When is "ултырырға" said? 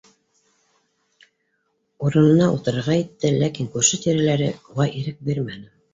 2.53-2.97